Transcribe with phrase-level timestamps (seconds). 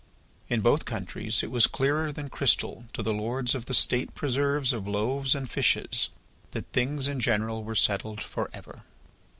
[0.49, 4.73] In both countries it was clearer than crystal to the lords of the State preserves
[4.73, 6.09] of loaves and fishes,
[6.53, 8.81] that things in general were settled for ever.